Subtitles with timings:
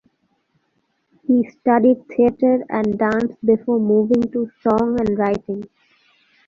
[1.27, 5.63] He studied theatre and dance before moving to song and writing.